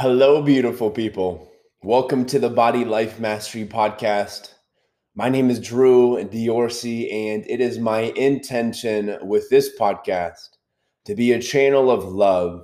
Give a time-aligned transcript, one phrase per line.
[0.00, 1.50] Hello, beautiful people.
[1.82, 4.54] Welcome to the Body Life Mastery Podcast.
[5.16, 10.50] My name is Drew Diorsi, and it is my intention with this podcast
[11.04, 12.62] to be a channel of love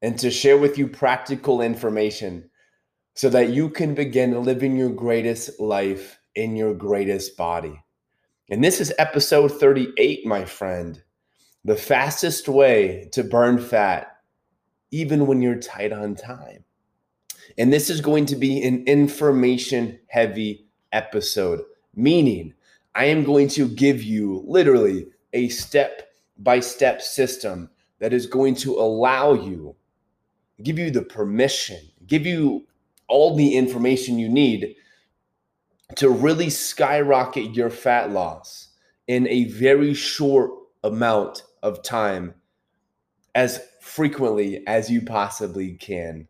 [0.00, 2.50] and to share with you practical information
[3.16, 7.82] so that you can begin living your greatest life in your greatest body.
[8.48, 11.02] And this is episode 38, my friend.
[11.64, 14.15] The fastest way to burn fat
[14.90, 16.64] even when you're tight on time.
[17.58, 21.62] And this is going to be an information heavy episode,
[21.94, 22.54] meaning
[22.94, 28.54] I am going to give you literally a step by step system that is going
[28.56, 29.74] to allow you,
[30.62, 32.66] give you the permission, give you
[33.08, 34.74] all the information you need
[35.96, 38.68] to really skyrocket your fat loss
[39.06, 40.50] in a very short
[40.82, 42.34] amount of time
[43.34, 46.26] as frequently as you possibly can.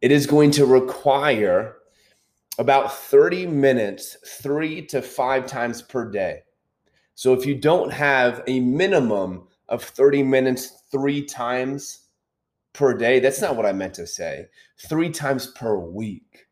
[0.00, 1.76] It is going to require
[2.58, 6.42] about 30 minutes, three to five times per day.
[7.16, 12.04] So if you don't have a minimum of 30 minutes three times
[12.72, 14.46] per day, that's not what I meant to say.
[14.78, 16.46] Three times per week.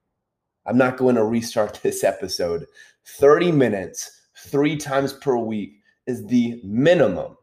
[0.66, 2.66] I'm not going to restart this episode.
[3.06, 7.37] 30 minutes three times per week is the minimum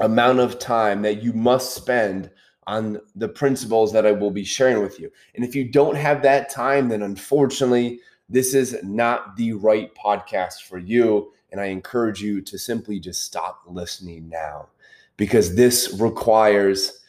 [0.00, 2.30] amount of time that you must spend
[2.66, 5.10] on the principles that I will be sharing with you.
[5.34, 10.62] And if you don't have that time, then unfortunately, this is not the right podcast
[10.68, 11.32] for you.
[11.50, 14.68] And I encourage you to simply just stop listening now
[15.16, 17.00] because this requires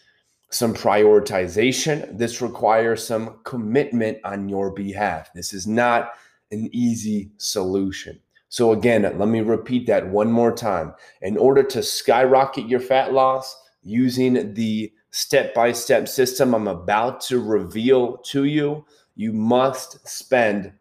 [0.50, 2.18] some prioritization.
[2.18, 5.30] This requires some commitment on your behalf.
[5.34, 6.14] This is not
[6.52, 8.20] an easy solution.
[8.50, 10.94] So, again, let me repeat that one more time.
[11.22, 17.22] In order to skyrocket your fat loss using the step by step system I'm about
[17.22, 20.74] to reveal to you, you must spend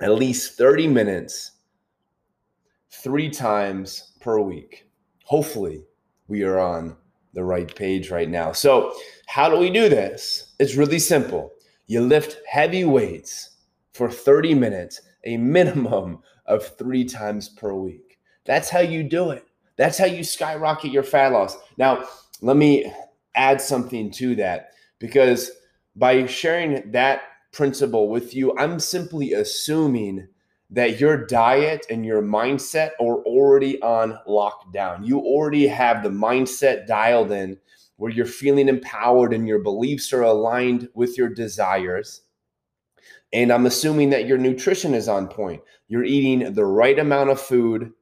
[0.00, 1.52] at least 30 minutes
[2.90, 4.88] three times per week.
[5.24, 5.84] Hopefully,
[6.28, 6.96] we are on
[7.34, 8.52] the right page right now.
[8.52, 8.92] So,
[9.26, 10.54] how do we do this?
[10.58, 11.52] It's really simple.
[11.86, 13.56] You lift heavy weights
[13.92, 18.18] for 30 minutes, a minimum of three times per week.
[18.44, 19.46] That's how you do it.
[19.76, 21.56] That's how you skyrocket your fat loss.
[21.76, 22.04] Now,
[22.42, 22.92] let me
[23.36, 25.52] add something to that because
[25.94, 27.22] by sharing that
[27.52, 30.28] principle with you, I'm simply assuming
[30.70, 35.06] that your diet and your mindset are already on lockdown.
[35.06, 37.58] You already have the mindset dialed in
[37.96, 42.22] where you're feeling empowered and your beliefs are aligned with your desires.
[43.32, 45.62] And I'm assuming that your nutrition is on point.
[45.88, 47.92] You're eating the right amount of food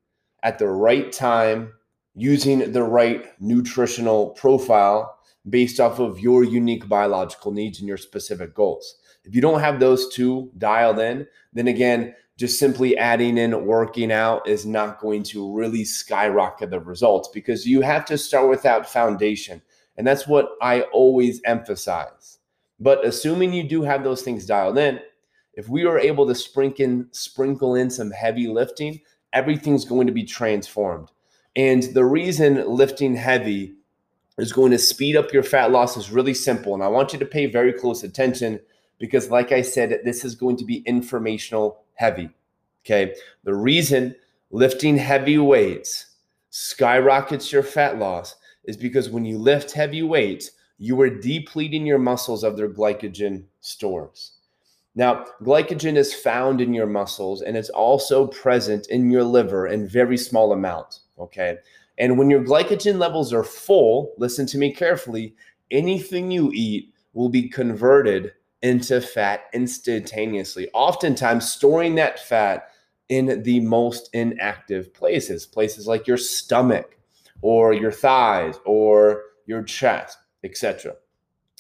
[0.43, 1.73] at the right time,
[2.15, 8.55] using the right nutritional profile based off of your unique biological needs and your specific
[8.55, 8.97] goals.
[9.25, 14.13] If you don't have those two dialed in, then again, just simply adding in working
[14.13, 18.63] out is not going to really skyrocket the results because you have to start with
[18.63, 19.63] that foundation.
[19.97, 22.39] And that's what I always emphasize.
[22.79, 25.01] But assuming you do have those things dialed in,
[25.57, 29.01] if we are able to sprinkle in, sprinkle in some heavy lifting,
[29.33, 31.11] everything's going to be transformed.
[31.57, 33.75] And the reason lifting heavy
[34.39, 36.75] is going to speed up your fat loss is really simple.
[36.75, 38.61] And I want you to pay very close attention
[38.99, 42.29] because, like I said, this is going to be informational heavy.
[42.85, 43.15] Okay.
[43.45, 44.15] The reason
[44.51, 46.17] lifting heavy weights
[46.51, 51.99] skyrockets your fat loss is because when you lift heavy weights, you are depleting your
[51.99, 54.36] muscles of their glycogen stores.
[54.97, 59.87] Now, glycogen is found in your muscles and it's also present in your liver in
[59.87, 61.03] very small amounts.
[61.19, 61.59] Okay.
[61.99, 65.35] And when your glycogen levels are full, listen to me carefully,
[65.71, 72.71] anything you eat will be converted into fat instantaneously, oftentimes storing that fat
[73.09, 76.99] in the most inactive places, places like your stomach
[77.43, 80.97] or your thighs or your chest, etc.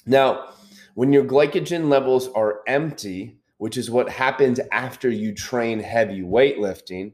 [0.06, 0.50] Now,
[0.96, 7.12] when your glycogen levels are empty, which is what happens after you train heavy weightlifting,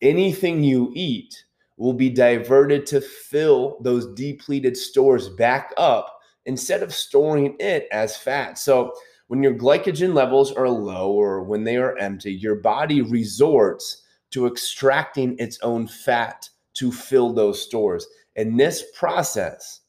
[0.00, 1.44] anything you eat
[1.76, 8.16] will be diverted to fill those depleted stores back up instead of storing it as
[8.16, 8.56] fat.
[8.56, 8.92] So,
[9.26, 14.46] when your glycogen levels are low or when they are empty, your body resorts to
[14.46, 18.06] extracting its own fat to fill those stores.
[18.36, 19.80] And this process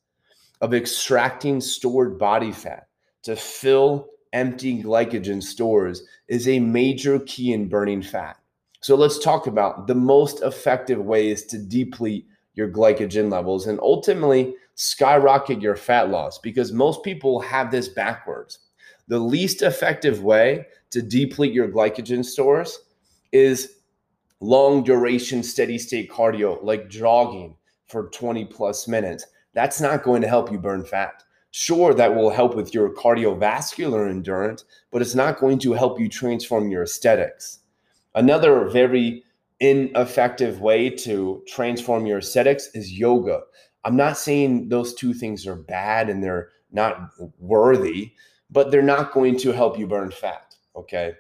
[0.61, 2.84] of extracting stored body fat
[3.25, 8.37] to fill empty glycogen stores is a major key in burning fat.
[8.81, 14.55] So let's talk about the most effective ways to deplete your glycogen levels and ultimately
[14.75, 18.59] skyrocket your fat loss because most people have this backwards.
[19.07, 22.79] the least effective way to deplete your glycogen stores
[23.31, 23.77] is
[24.39, 27.55] long duration steady state cardio like jogging
[27.87, 29.25] for 20 plus minutes.
[29.53, 31.23] That's not going to help you burn fat.
[31.57, 36.09] Sure, that will help with your cardiovascular endurance, but it's not going to help you
[36.09, 37.59] transform your aesthetics.
[38.13, 39.23] Another very
[39.61, 43.39] ineffective way to transform your aesthetics is yoga.
[43.85, 48.11] I'm not saying those two things are bad and they're not worthy,
[48.51, 50.57] but they're not going to help you burn fat.
[50.75, 51.13] Okay.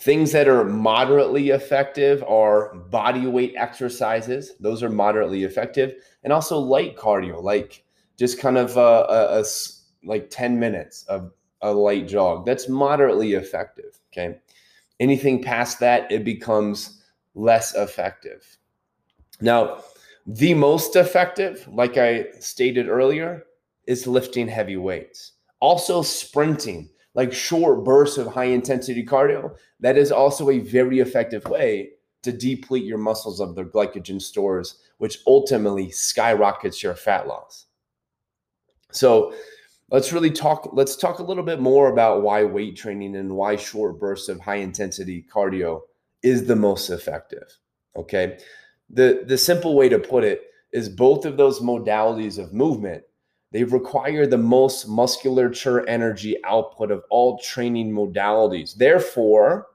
[0.00, 4.54] Things that are moderately effective are body weight exercises.
[4.58, 5.94] Those are moderately effective.
[6.24, 7.84] And also light cardio, like
[8.20, 9.44] just kind of a, a, a
[10.04, 11.32] like 10 minutes of
[11.62, 12.44] a light jog.
[12.44, 13.98] That's moderately effective.
[14.12, 14.38] Okay.
[15.00, 17.02] Anything past that, it becomes
[17.34, 18.58] less effective.
[19.40, 19.82] Now,
[20.26, 23.44] the most effective, like I stated earlier,
[23.86, 25.32] is lifting heavy weights.
[25.60, 31.44] Also, sprinting, like short bursts of high intensity cardio, that is also a very effective
[31.46, 31.92] way
[32.22, 37.66] to deplete your muscles of their glycogen stores, which ultimately skyrockets your fat loss.
[38.90, 39.34] So,
[39.90, 43.56] let's really talk let's talk a little bit more about why weight training and why
[43.56, 45.80] short bursts of high intensity cardio
[46.22, 47.58] is the most effective.
[47.96, 48.38] Okay?
[48.90, 50.42] The the simple way to put it
[50.72, 53.02] is both of those modalities of movement
[53.52, 58.76] they require the most musculature energy output of all training modalities.
[58.76, 59.66] Therefore,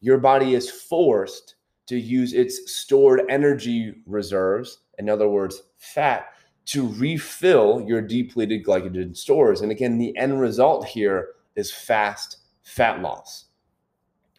[0.00, 6.28] your body is forced to use its stored energy reserves, in other words, fat,
[6.66, 9.60] to refill your depleted glycogen stores.
[9.60, 13.46] And again, the end result here is fast fat loss.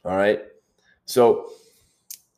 [0.03, 0.41] All right.
[1.06, 1.51] So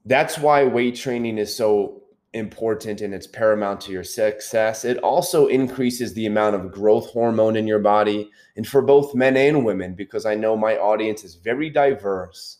[0.05, 2.03] that's why weight training is so
[2.33, 4.85] important and it's paramount to your success.
[4.85, 9.35] It also increases the amount of growth hormone in your body, and for both men
[9.35, 12.59] and women, because I know my audience is very diverse.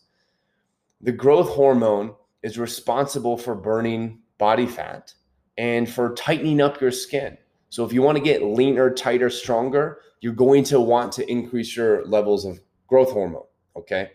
[1.02, 5.14] The growth hormone is responsible for burning body fat
[5.60, 7.38] and for tightening up your skin.
[7.70, 11.76] So, if you want to get leaner, tighter, stronger, you're going to want to increase
[11.76, 13.44] your levels of growth hormone.
[13.76, 14.12] Okay.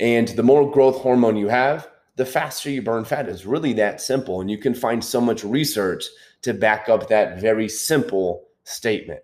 [0.00, 4.00] And the more growth hormone you have, the faster you burn fat It's really that
[4.00, 4.40] simple.
[4.40, 6.04] And you can find so much research
[6.42, 9.20] to back up that very simple statement.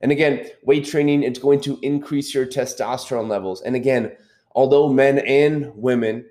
[0.00, 3.62] And again, weight training, it's going to increase your testosterone levels.
[3.62, 4.16] And again,
[4.54, 6.24] although men and women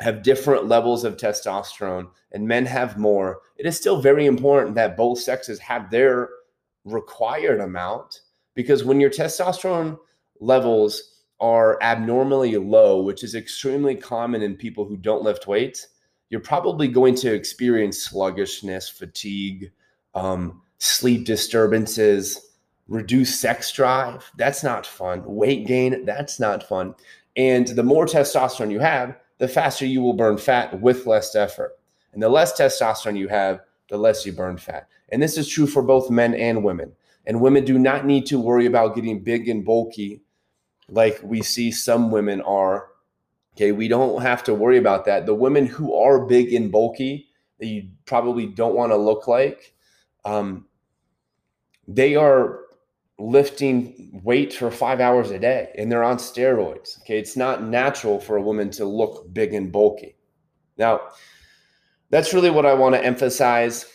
[0.00, 4.96] have different levels of testosterone and men have more, it is still very important that
[4.96, 6.28] both sexes have their
[6.84, 8.20] required amount
[8.54, 9.98] because when your testosterone
[10.40, 15.88] levels are abnormally low, which is extremely common in people who don't lift weights,
[16.30, 19.70] you're probably going to experience sluggishness, fatigue,
[20.14, 22.52] um, sleep disturbances,
[22.88, 24.30] reduced sex drive.
[24.36, 25.22] That's not fun.
[25.26, 26.04] Weight gain.
[26.04, 26.94] That's not fun.
[27.36, 31.76] And the more testosterone you have, the faster you will burn fat with less effort.
[32.12, 33.58] And the less testosterone you have,
[33.90, 34.86] the less you burn fat.
[35.08, 36.92] And this is true for both men and women.
[37.26, 40.22] And women do not need to worry about getting big and bulky
[40.88, 42.90] like we see some women are.
[43.56, 45.26] Okay, we don't have to worry about that.
[45.26, 47.26] The women who are big and bulky
[47.58, 49.74] that you probably don't want to look like,
[50.24, 50.66] um,
[51.88, 52.60] they are
[53.22, 57.00] lifting weight for five hours a day and they're on steroids.
[57.02, 60.16] Okay, it's not natural for a woman to look big and bulky.
[60.76, 61.00] Now,
[62.10, 63.86] that's really what I want to emphasize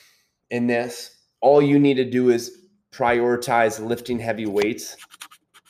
[0.49, 1.17] in this.
[1.41, 4.95] All you need to do is prioritize lifting heavy weights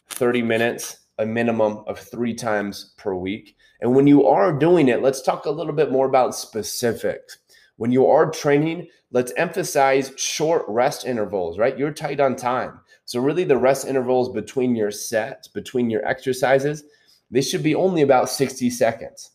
[0.10, 3.56] 30 minutes a minimum of three times per week.
[3.82, 7.38] And when you are doing it, let's talk a little bit more about specifics.
[7.78, 11.78] When you are training, let's emphasize short rest intervals, right?
[11.78, 12.80] You're tight on time.
[13.08, 16.84] So, really, the rest intervals between your sets, between your exercises,
[17.32, 19.32] they should be only about 60 seconds,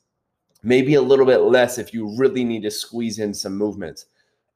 [0.62, 4.04] maybe a little bit less if you really need to squeeze in some movements.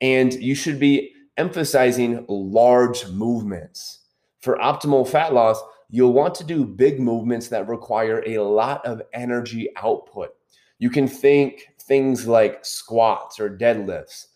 [0.02, 4.00] And you should be emphasizing large movements.
[4.40, 9.00] For optimal fat loss, you'll want to do big movements that require a lot of
[9.14, 10.35] energy output.
[10.78, 14.26] You can think things like squats or deadlifts,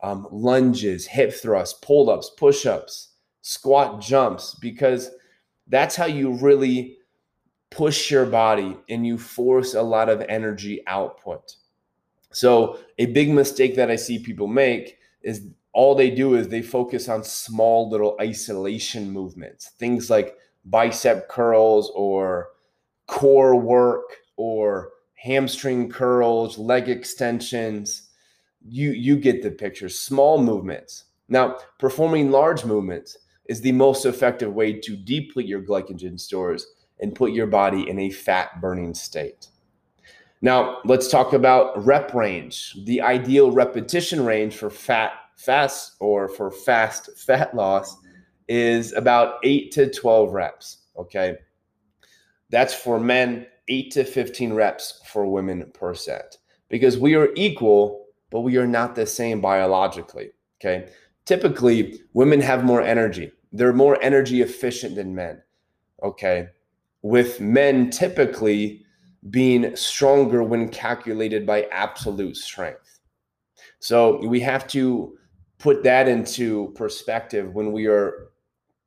[0.00, 3.07] um, lunges, hip thrusts, pull ups, push ups,
[3.48, 5.10] squat jumps, because
[5.68, 6.98] that's how you really
[7.70, 11.54] push your body and you force a lot of energy output.
[12.30, 16.60] So, a big mistake that I see people make is all they do is they
[16.60, 20.36] focus on small little isolation movements, things like
[20.66, 22.48] bicep curls or
[23.06, 28.10] core work or hamstring curls, leg extensions.
[28.68, 29.88] You you get the picture.
[29.88, 31.04] Small movements.
[31.30, 33.16] Now, performing large movements
[33.48, 36.66] is the most effective way to deplete your glycogen stores
[37.00, 39.48] and put your body in a fat burning state.
[40.40, 42.76] Now, let's talk about rep range.
[42.84, 47.96] The ideal repetition range for fat fast or for fast fat loss
[48.48, 51.36] is about 8 to 12 reps, okay?
[52.50, 56.36] That's for men, 8 to 15 reps for women per set.
[56.68, 60.88] Because we are equal, but we are not the same biologically, okay?
[61.24, 63.32] Typically, women have more energy.
[63.52, 65.42] They're more energy efficient than men,
[66.02, 66.48] okay?
[67.02, 68.84] With men typically
[69.30, 73.00] being stronger when calculated by absolute strength.
[73.80, 75.16] So we have to
[75.58, 78.28] put that into perspective when we are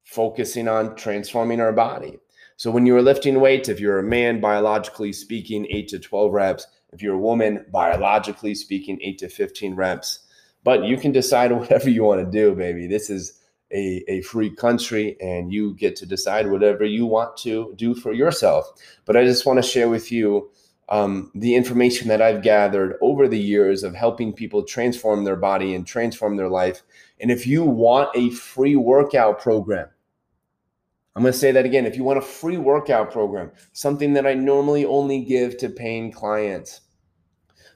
[0.03, 2.20] focusing on transforming our body.
[2.58, 6.32] So when you are lifting weights, if you're a man, biologically speaking, eight to 12
[6.32, 6.68] reps.
[6.94, 10.20] If you're a woman, biologically speaking, eight to 15 reps.
[10.63, 12.88] But you can decide whatever you want to do, baby.
[12.88, 13.40] This is
[13.74, 18.13] a, a free country and you get to decide whatever you want to do for
[18.13, 18.72] yourself.
[19.06, 20.51] But I just want to share with you
[20.90, 25.74] um, the information that I've gathered over the years of helping people transform their body
[25.74, 26.84] and transform their life.
[27.20, 29.88] And if you want a free workout program,
[31.16, 31.86] I'm going to say that again.
[31.86, 36.12] If you want a free workout program, something that I normally only give to paying
[36.12, 36.82] clients,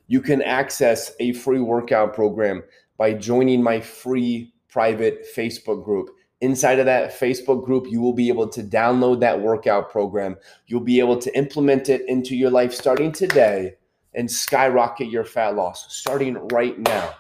[0.07, 2.63] you can access a free workout program
[2.97, 6.09] by joining my free private Facebook group.
[6.41, 10.35] Inside of that Facebook group, you will be able to download that workout program.
[10.67, 13.75] You'll be able to implement it into your life starting today
[14.13, 17.13] and skyrocket your fat loss starting right now.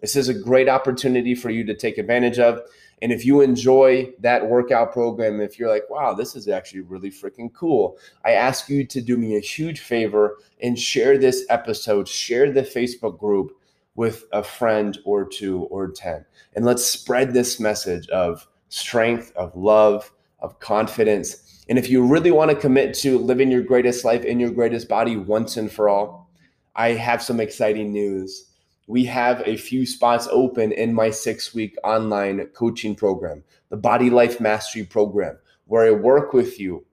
[0.00, 2.60] This is a great opportunity for you to take advantage of.
[3.02, 7.10] And if you enjoy that workout program, if you're like, wow, this is actually really
[7.10, 12.06] freaking cool, I ask you to do me a huge favor and share this episode,
[12.06, 13.59] share the Facebook group
[14.00, 16.24] with a friend or two or 10.
[16.56, 21.64] And let's spread this message of strength, of love, of confidence.
[21.68, 24.88] And if you really want to commit to living your greatest life in your greatest
[24.88, 26.30] body once and for all,
[26.74, 28.46] I have some exciting news
[28.86, 34.08] we have a few spots open in my six week online coaching program, the Body
[34.08, 36.84] Life Mastery Program, where I work with you.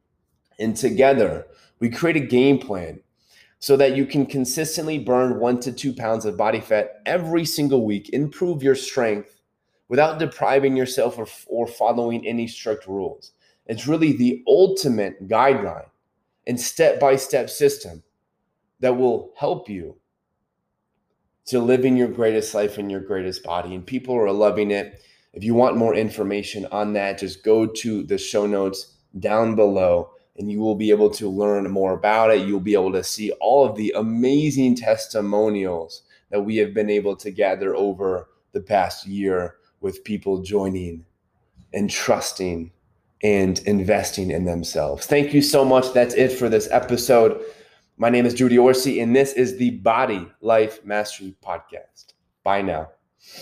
[0.59, 1.47] And together,
[1.79, 2.99] we create a game plan
[3.59, 7.85] so that you can consistently burn one to two pounds of body fat every single
[7.85, 9.41] week, improve your strength
[9.89, 13.31] without depriving yourself or, or following any strict rules.
[13.65, 15.89] It's really the ultimate guideline
[16.45, 18.03] and step by step system
[18.79, 19.97] that will help you
[21.47, 23.73] to living your greatest life in your greatest body.
[23.73, 25.01] And people are loving it.
[25.33, 30.11] If you want more information on that, just go to the show notes down below
[30.38, 32.48] and you will be able to learn more about it.
[32.48, 37.15] You'll be able to see all of the amazing testimonials that we have been able
[37.17, 41.06] to gather over the past year with people joining
[41.74, 42.72] and trusting
[43.24, 45.06] and investing in themselves.
[45.06, 45.94] Thank you so much.
[45.94, 47.44] That's it for this episode.
[47.98, 52.13] My name is Drew Diorsi, and this is the Body Life Mastery Podcast.
[52.44, 52.89] Bye now.